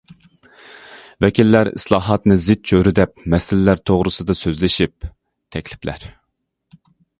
[1.25, 5.09] ۋەكىللەر ئىسلاھاتنى زىچ چۆرىدەپ مەسىلىلەر توغرىسىدا سۆزلىشىپ،
[5.57, 6.11] تەكلىپلەر.